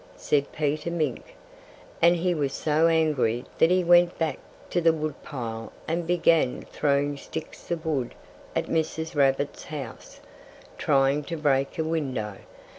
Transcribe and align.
said 0.17 0.51
Peter 0.51 0.89
Mink. 0.89 1.35
And 2.01 2.15
he 2.15 2.33
was 2.33 2.53
so 2.53 2.87
angry 2.87 3.45
that 3.59 3.69
he 3.69 3.83
went 3.83 4.17
back 4.17 4.39
to 4.71 4.81
the 4.81 4.91
wood 4.91 5.13
pile 5.21 5.71
and 5.87 6.07
began 6.07 6.63
throwing 6.63 7.17
sticks 7.17 7.69
of 7.69 7.85
wood 7.85 8.15
at 8.55 8.65
Mrs. 8.65 9.15
Rabbit's 9.15 9.65
house, 9.65 10.19
trying 10.79 11.23
to 11.25 11.37
break 11.37 11.77
a 11.77 11.83
window. 11.83 12.37